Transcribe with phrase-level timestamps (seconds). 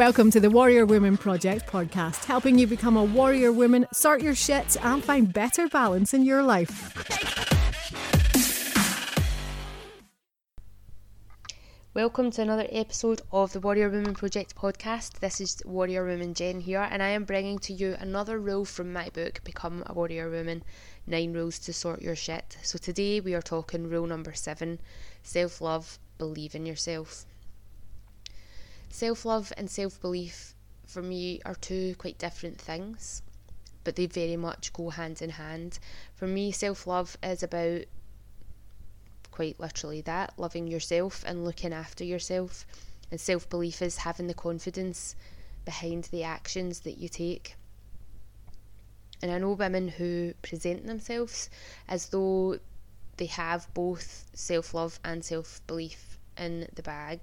[0.00, 4.34] Welcome to the Warrior Women Project podcast, helping you become a warrior woman, sort your
[4.34, 6.96] shit, and find better balance in your life.
[11.92, 15.18] Welcome to another episode of the Warrior Women Project podcast.
[15.18, 18.94] This is Warrior Woman Jen here, and I am bringing to you another rule from
[18.94, 20.62] my book, Become a Warrior Woman
[21.06, 22.56] Nine Rules to Sort Your Shit.
[22.62, 24.80] So today we are talking rule number seven
[25.22, 27.26] self love, believe in yourself.
[28.92, 30.54] Self love and self belief
[30.84, 33.22] for me are two quite different things,
[33.84, 35.78] but they very much go hand in hand.
[36.16, 37.84] For me, self love is about
[39.30, 42.66] quite literally that loving yourself and looking after yourself,
[43.12, 45.14] and self belief is having the confidence
[45.64, 47.54] behind the actions that you take.
[49.22, 51.48] And I know women who present themselves
[51.86, 52.58] as though
[53.18, 56.09] they have both self love and self belief
[56.40, 57.20] in the bag.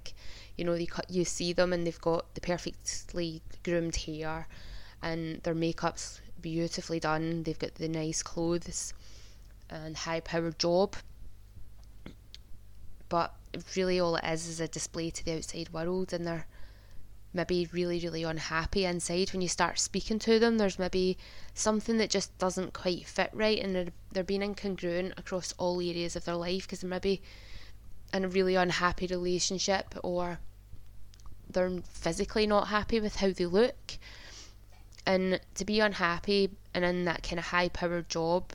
[0.56, 4.46] You know, you you see them and they've got the perfectly groomed hair,
[5.02, 7.42] and their makeup's beautifully done.
[7.42, 8.94] They've got the nice clothes
[9.68, 10.96] and high powered job.
[13.08, 13.34] But
[13.76, 16.46] really, all it is is a display to the outside world, and they're
[17.32, 20.58] maybe really, really unhappy inside when you start speaking to them.
[20.58, 21.18] There's maybe
[21.54, 26.16] something that just doesn't quite fit right, and they're, they're being incongruent across all areas
[26.16, 27.22] of their life because maybe
[28.12, 30.38] in a really unhappy relationship or
[31.50, 33.98] they're physically not happy with how they look.
[35.06, 38.52] And to be unhappy and in that kind of high powered job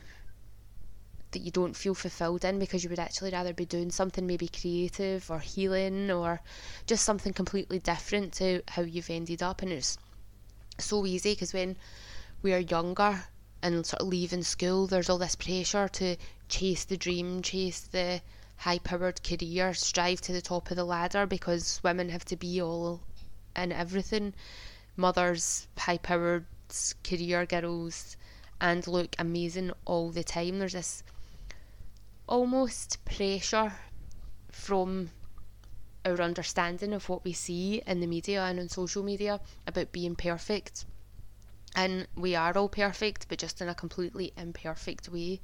[1.31, 4.47] that you don't feel fulfilled in because you would actually rather be doing something maybe
[4.47, 6.39] creative or healing or
[6.85, 9.63] just something completely different to how you've ended up.
[9.63, 9.97] And it's
[10.77, 11.75] so easy because when
[12.43, 13.23] we are younger
[13.63, 16.15] and sort of leaving school, there's all this pressure to
[16.49, 18.21] chase the dream, chase the
[18.57, 22.61] high powered career, strive to the top of the ladder because women have to be
[22.61, 23.01] all
[23.55, 24.33] and everything.
[24.95, 26.45] Mothers, high powered
[27.03, 28.17] career girls,
[28.61, 30.59] and look amazing all the time.
[30.59, 31.03] There's this
[32.27, 33.73] almost pressure
[34.51, 35.09] from
[36.05, 40.15] our understanding of what we see in the media and on social media about being
[40.15, 40.85] perfect.
[41.75, 45.41] And we are all perfect, but just in a completely imperfect way.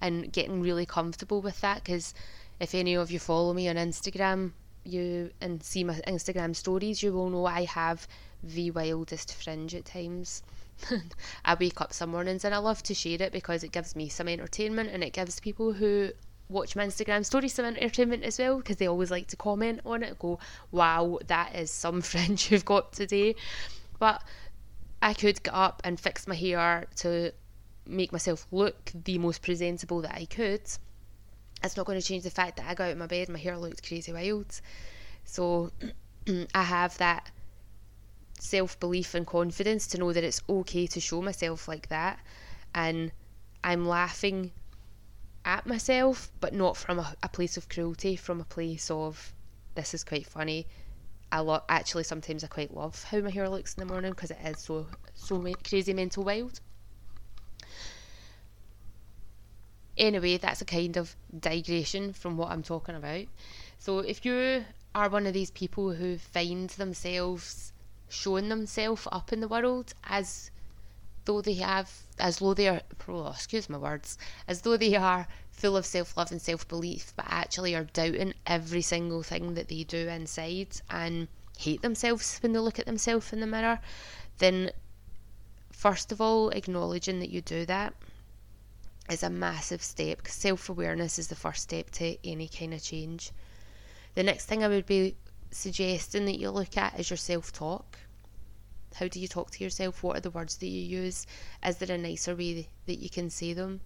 [0.00, 2.14] And getting really comfortable with that because
[2.60, 4.52] if any of you follow me on Instagram,
[4.84, 8.06] you and see my Instagram stories, you will know I have
[8.42, 10.42] the wildest fringe at times.
[11.44, 14.08] I wake up some mornings and I love to share it because it gives me
[14.08, 16.10] some entertainment and it gives people who
[16.48, 20.02] watch my Instagram stories some entertainment as well because they always like to comment on
[20.02, 20.38] it go
[20.70, 23.34] wow that is some fringe you've got today
[23.98, 24.22] but
[25.02, 27.32] I could get up and fix my hair to
[27.86, 30.62] make myself look the most presentable that I could
[31.62, 33.38] it's not going to change the fact that I got out of my bed, my
[33.38, 34.60] hair looked crazy wild.
[35.24, 35.72] So
[36.54, 37.30] I have that
[38.38, 42.18] self belief and confidence to know that it's okay to show myself like that.
[42.74, 43.12] And
[43.64, 44.52] I'm laughing
[45.44, 49.32] at myself, but not from a, a place of cruelty, from a place of
[49.74, 50.66] this is quite funny.
[51.32, 54.30] I lo- actually sometimes I quite love how my hair looks in the morning because
[54.30, 56.60] it is so so crazy mental wild.
[59.96, 63.26] Anyway, that's a kind of digression from what I'm talking about.
[63.78, 64.64] So, if you
[64.94, 67.72] are one of these people who find themselves
[68.08, 70.50] showing themselves up in the world as
[71.24, 75.26] though they have, as though they are, oh, excuse my words, as though they are
[75.50, 79.68] full of self love and self belief, but actually are doubting every single thing that
[79.68, 83.80] they do inside and hate themselves when they look at themselves in the mirror,
[84.38, 84.70] then
[85.72, 87.94] first of all, acknowledging that you do that
[89.08, 92.82] is a massive step because self awareness is the first step to any kind of
[92.82, 93.30] change.
[94.14, 95.16] The next thing I would be
[95.50, 97.98] suggesting that you look at is your self talk.
[98.94, 100.02] How do you talk to yourself?
[100.02, 101.26] What are the words that you use?
[101.64, 103.80] Is there a nicer way that you can say them?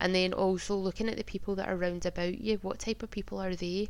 [0.00, 2.58] And then also looking at the people that are around about you.
[2.58, 3.88] What type of people are they?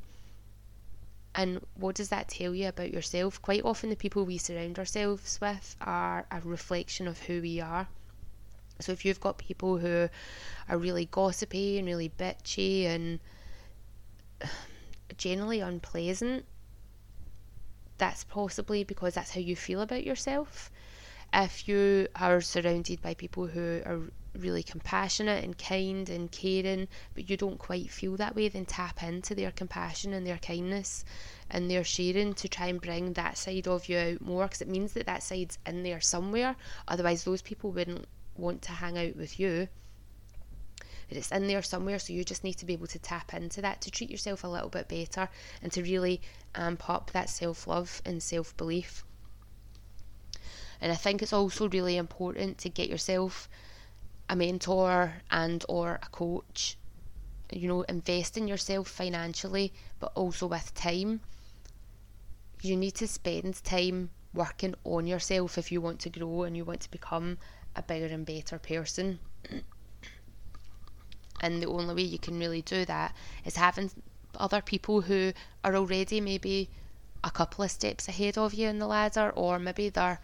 [1.35, 3.41] And what does that tell you about yourself?
[3.41, 7.89] Quite often, the people we surround ourselves with are a reflection of who we are.
[8.83, 10.09] So if you've got people who
[10.69, 13.21] are really gossipy and really bitchy and
[15.17, 16.45] generally unpleasant,
[17.99, 20.71] that's possibly because that's how you feel about yourself.
[21.33, 24.01] If you are surrounded by people who are
[24.39, 29.03] really compassionate and kind and caring, but you don't quite feel that way, then tap
[29.03, 31.05] into their compassion and their kindness
[31.51, 34.69] and their sharing to try and bring that side of you out more because it
[34.69, 36.57] means that that side's in there somewhere.
[36.89, 38.07] Otherwise, those people wouldn't
[38.37, 39.69] want to hang out with you.
[41.17, 43.83] It's in there somewhere, so you just need to be able to tap into that
[43.83, 45.29] to treat yourself a little bit better
[45.63, 46.23] and to really
[46.55, 49.05] um, amp up that self love and self belief.
[50.81, 53.49] And I think it's also really important to get yourself
[54.29, 56.77] a mentor and or a coach.
[57.51, 61.21] You know, invest in yourself financially, but also with time.
[62.63, 66.65] You need to spend time working on yourself if you want to grow and you
[66.65, 67.37] want to become
[67.77, 69.19] a bigger and better person.
[71.41, 73.15] and the only way you can really do that
[73.45, 73.91] is having
[74.37, 75.33] other people who
[75.65, 76.69] are already maybe
[77.25, 80.21] a couple of steps ahead of you in the ladder, or maybe they're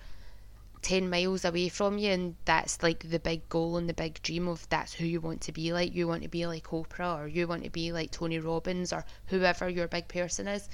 [0.83, 4.49] 10 miles away from you, and that's like the big goal and the big dream
[4.49, 5.95] of that's who you want to be like.
[5.95, 9.05] You want to be like Oprah, or you want to be like Tony Robbins, or
[9.27, 10.69] whoever your big person is.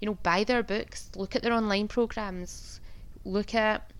[0.00, 2.80] You know, buy their books, look at their online programs,
[3.24, 3.90] look at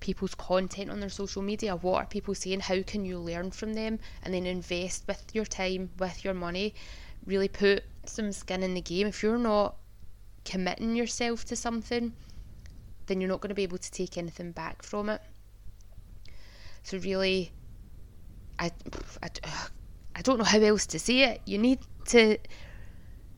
[0.00, 1.76] people's content on their social media.
[1.76, 2.60] What are people saying?
[2.60, 3.98] How can you learn from them?
[4.22, 6.74] And then invest with your time, with your money.
[7.24, 9.06] Really put some skin in the game.
[9.06, 9.76] If you're not
[10.44, 12.12] committing yourself to something,
[13.06, 15.22] then you're not going to be able to take anything back from it.
[16.82, 17.52] So, really,
[18.58, 18.70] I,
[19.22, 19.28] I,
[20.14, 21.40] I don't know how else to say it.
[21.46, 22.38] You need to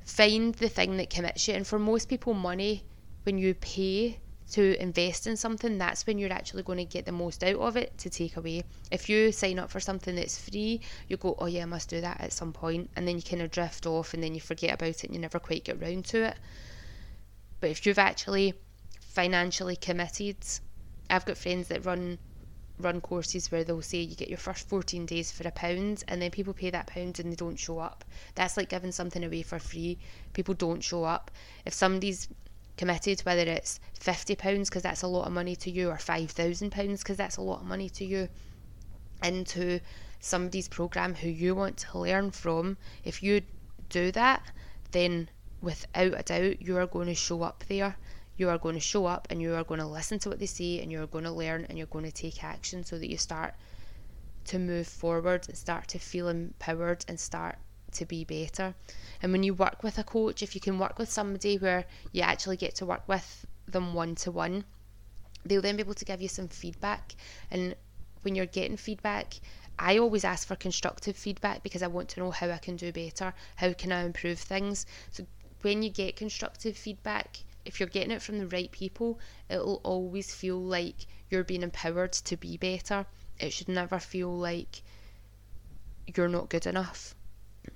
[0.04, 1.54] find the thing that commits you.
[1.54, 2.84] And for most people, money,
[3.24, 4.18] when you pay
[4.52, 7.76] to invest in something, that's when you're actually going to get the most out of
[7.76, 8.64] it to take away.
[8.90, 12.00] If you sign up for something that's free, you go, oh yeah, I must do
[12.00, 14.74] that at some point, and then you kind of drift off and then you forget
[14.74, 16.36] about it and you never quite get round to it.
[17.60, 18.54] But if you've actually
[19.00, 20.36] financially committed,
[21.10, 22.18] I've got friends that run
[22.80, 26.22] run courses where they'll say you get your first 14 days for a pound and
[26.22, 28.04] then people pay that pound and they don't show up.
[28.36, 29.98] That's like giving something away for free.
[30.32, 31.32] People don't show up.
[31.66, 32.28] If somebody's
[32.78, 37.16] committed, whether it's £50 because that's a lot of money to you or £5,000 because
[37.18, 38.28] that's a lot of money to you,
[39.22, 39.80] into
[40.20, 43.42] somebody's program who you want to learn from, if you
[43.88, 44.42] do that,
[44.92, 45.28] then
[45.60, 47.96] without a doubt you are going to show up there.
[48.36, 50.46] You are going to show up and you are going to listen to what they
[50.46, 53.16] say and you're going to learn and you're going to take action so that you
[53.16, 53.54] start
[54.44, 57.58] to move forward and start to feel empowered and start
[57.92, 58.74] to be better.
[59.22, 62.22] And when you work with a coach, if you can work with somebody where you
[62.22, 64.64] actually get to work with them one to one,
[65.44, 67.14] they'll then be able to give you some feedback.
[67.50, 67.74] And
[68.22, 69.40] when you're getting feedback,
[69.78, 72.92] I always ask for constructive feedback because I want to know how I can do
[72.92, 74.86] better, how can I improve things.
[75.10, 75.26] So
[75.62, 80.34] when you get constructive feedback, if you're getting it from the right people, it'll always
[80.34, 83.06] feel like you're being empowered to be better.
[83.38, 84.82] It should never feel like
[86.16, 87.14] you're not good enough.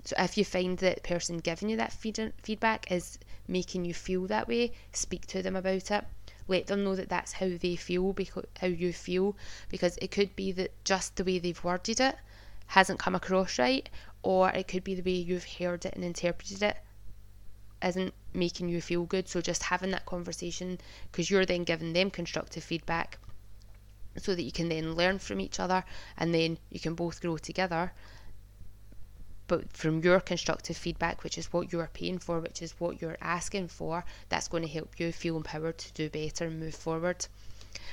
[0.04, 3.18] So if you find that the person giving you that feed- feedback is
[3.48, 6.04] making you feel that way, speak to them about it.
[6.48, 9.36] Let them know that that's how they feel, because how you feel,
[9.68, 12.16] because it could be that just the way they've worded it
[12.66, 13.88] hasn't come across right,
[14.22, 16.76] or it could be the way you've heard it and interpreted it
[17.82, 19.28] isn't making you feel good.
[19.28, 20.78] So just having that conversation,
[21.10, 23.18] because you're then giving them constructive feedback,
[24.16, 25.84] so that you can then learn from each other,
[26.16, 27.92] and then you can both grow together
[29.52, 33.19] but from your constructive feedback, which is what you're paying for, which is what you're
[33.20, 37.26] asking for, that's going to help you feel empowered to do better and move forward.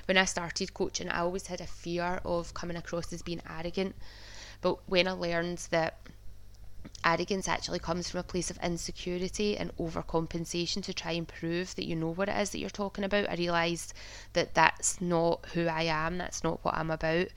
[0.05, 3.93] When I started coaching, I always had a fear of coming across as being arrogant.
[4.61, 5.97] But when I learned that
[7.03, 11.85] arrogance actually comes from a place of insecurity and overcompensation to try and prove that
[11.85, 13.29] you know what it is that you're talking about.
[13.29, 13.93] I realised
[14.31, 17.27] that that's not who I am, that's not what I'm about.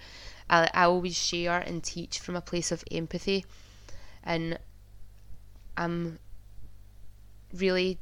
[0.48, 3.44] I, I always share and teach from a place of empathy
[4.24, 4.58] and
[5.76, 6.18] I'm
[7.52, 7.98] really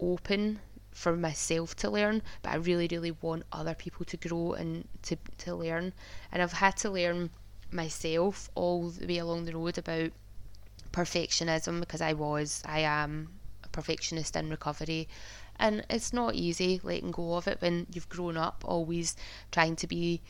[0.00, 0.60] open
[0.90, 5.16] for myself to learn, but I really, really want other people to grow and to,
[5.38, 5.92] to learn.
[6.32, 7.30] And I've had to learn
[7.70, 10.10] myself all the way along the road about
[10.92, 13.28] perfectionism because I was, I am
[13.62, 15.08] a perfectionist in recovery.
[15.60, 19.16] And it's not easy letting go of it when you've grown up always
[19.52, 20.20] trying to be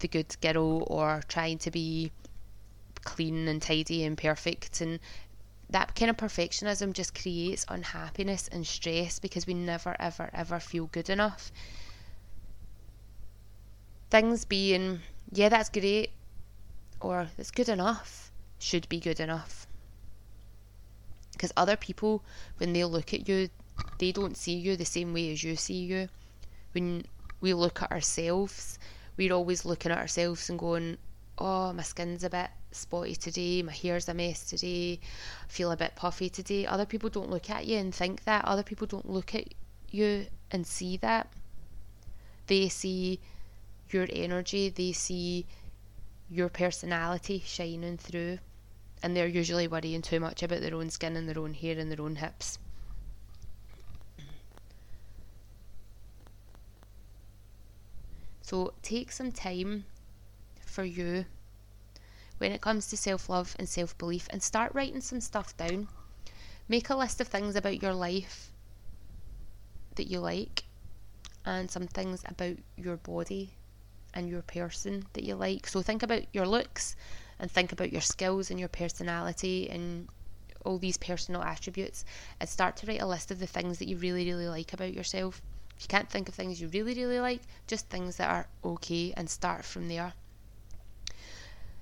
[0.00, 2.12] the good girl or trying to be
[3.08, 5.00] clean and tidy and perfect and
[5.70, 10.86] that kind of perfectionism just creates unhappiness and stress because we never ever ever feel
[10.86, 11.50] good enough.
[14.10, 15.00] Things being
[15.32, 16.10] yeah that's great
[17.00, 19.66] or it's good enough should be good enough.
[21.32, 22.22] Because other people
[22.58, 23.48] when they look at you
[23.98, 26.08] they don't see you the same way as you see you.
[26.72, 27.04] When
[27.40, 28.78] we look at ourselves
[29.16, 30.98] we're always looking at ourselves and going
[31.38, 35.00] oh my skin's a bit spotty today, my hair's a mess today,
[35.44, 36.66] I feel a bit puffy today.
[36.66, 38.44] Other people don't look at you and think that.
[38.44, 39.54] Other people don't look at
[39.90, 41.28] you and see that.
[42.46, 43.20] They see
[43.90, 45.46] your energy, they see
[46.30, 48.38] your personality shining through,
[49.02, 51.90] and they're usually worrying too much about their own skin and their own hair and
[51.90, 52.58] their own hips.
[58.42, 59.84] So take some time
[60.78, 61.24] for you
[62.38, 65.88] when it comes to self love and self belief and start writing some stuff down.
[66.68, 68.52] Make a list of things about your life
[69.96, 70.62] that you like
[71.44, 73.54] and some things about your body
[74.14, 75.66] and your person that you like.
[75.66, 76.94] So think about your looks
[77.40, 80.06] and think about your skills and your personality and
[80.64, 82.04] all these personal attributes
[82.38, 84.94] and start to write a list of the things that you really, really like about
[84.94, 85.42] yourself.
[85.76, 89.12] If you can't think of things you really, really like, just things that are okay
[89.16, 90.12] and start from there.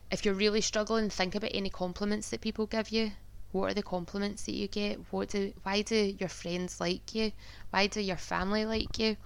[0.08, 3.12] If you're really struggling, think about any compliments that people give you.
[3.50, 5.00] What are the compliments that you get?
[5.10, 7.32] What do why do your friends like you?
[7.70, 9.16] Why do your family like you?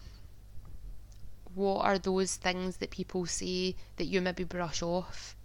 [1.54, 5.36] What are those things that people say that you maybe brush off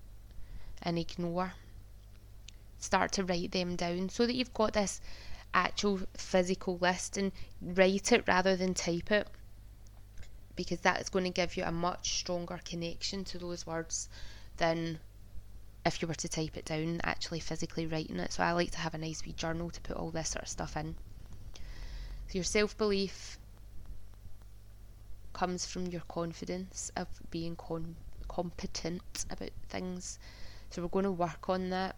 [0.82, 1.54] and ignore?
[2.78, 5.02] Start to write them down so that you've got this
[5.54, 9.28] actual physical list and write it rather than type it
[10.56, 14.08] because that is going to give you a much stronger connection to those words
[14.58, 15.00] than
[15.86, 18.34] if you were to type it down, actually physically writing it.
[18.34, 20.50] So I like to have a nice wee journal to put all this sort of
[20.50, 20.96] stuff in.
[22.28, 23.38] So your self belief
[25.34, 27.96] comes from your confidence of being con-
[28.28, 30.18] competent about things.
[30.72, 31.96] So we're going to work on that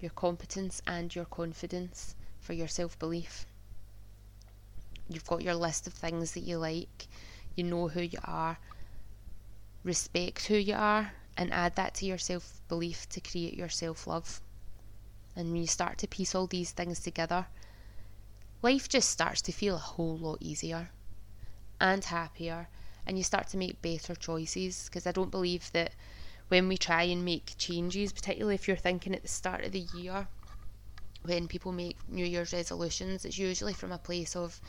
[0.00, 3.46] your competence and your confidence for your self belief.
[5.08, 7.06] You've got your list of things that you like,
[7.54, 8.58] you know who you are,
[9.84, 14.06] respect who you are, and add that to your self belief to create your self
[14.06, 14.40] love.
[15.34, 17.46] And when you start to piece all these things together,
[18.62, 20.90] life just starts to feel a whole lot easier
[21.80, 22.68] and happier,
[23.06, 24.86] and you start to make better choices.
[24.86, 25.92] Because I don't believe that
[26.48, 29.86] when we try and make changes, particularly if you're thinking at the start of the
[29.94, 30.28] year,
[31.22, 34.60] when people make New Year's resolutions, it's usually from a place of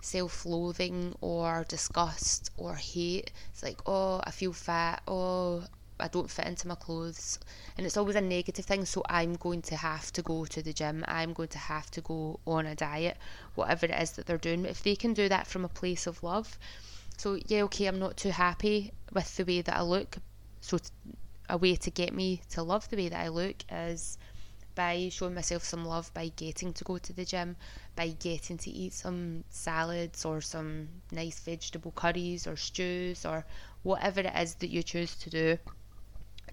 [0.00, 3.32] self loathing or disgust or hate.
[3.52, 5.64] It's like, oh, I feel fat, oh,
[6.02, 7.38] I don't fit into my clothes.
[7.76, 8.84] And it's always a negative thing.
[8.84, 11.04] So I'm going to have to go to the gym.
[11.08, 13.16] I'm going to have to go on a diet,
[13.54, 14.62] whatever it is that they're doing.
[14.62, 16.58] But if they can do that from a place of love,
[17.16, 20.16] so yeah, okay, I'm not too happy with the way that I look.
[20.60, 20.78] So
[21.48, 24.16] a way to get me to love the way that I look is
[24.74, 27.56] by showing myself some love by getting to go to the gym,
[27.96, 33.44] by getting to eat some salads or some nice vegetable curries or stews or
[33.82, 35.58] whatever it is that you choose to do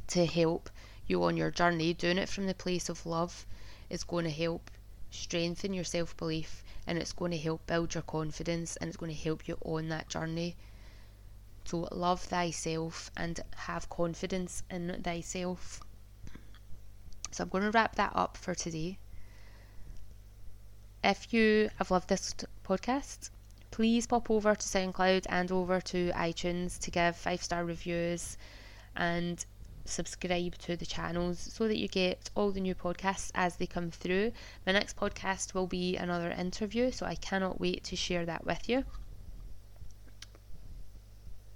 [0.07, 0.69] to help
[1.07, 3.45] you on your journey, doing it from the place of love
[3.89, 4.69] is going to help
[5.09, 9.13] strengthen your self belief and it's going to help build your confidence and it's going
[9.13, 10.55] to help you on that journey.
[11.65, 15.81] So, love thyself and have confidence in thyself.
[17.31, 18.97] So, I'm going to wrap that up for today.
[21.03, 22.33] If you have loved this
[22.65, 23.29] podcast,
[23.71, 28.37] please pop over to SoundCloud and over to iTunes to give five star reviews
[28.95, 29.45] and
[29.89, 33.91] subscribe to the channels so that you get all the new podcasts as they come
[33.91, 34.31] through.
[34.65, 38.67] My next podcast will be another interview, so I cannot wait to share that with
[38.69, 38.83] you.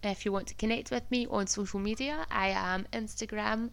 [0.03, 3.69] If you want to connect with me on social media, I am Instagram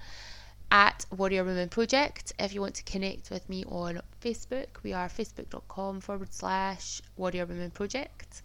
[0.70, 2.34] at Warrior Women Project.
[2.38, 7.46] If you want to connect with me on Facebook, we are facebook.com forward slash Warrior
[7.46, 8.42] Women Project.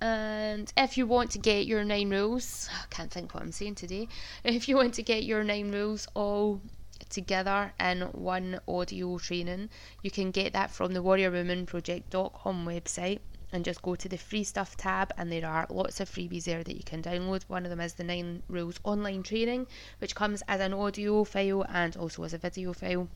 [0.00, 3.74] And if you want to get your nine rules, I can't think what I'm saying
[3.74, 4.08] today.
[4.44, 6.60] If you want to get your nine rules all
[7.08, 9.70] together in one audio training,
[10.02, 13.20] you can get that from the warriorwomanproject.com website
[13.52, 16.62] and just go to the free stuff tab and there are lots of freebies there
[16.62, 17.42] that you can download.
[17.48, 19.66] One of them is the 9 rules online training
[19.98, 23.08] which comes as an audio file and also as a video file.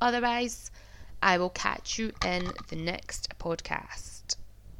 [0.00, 0.70] Otherwise,
[1.22, 4.11] I will catch you in the next podcast.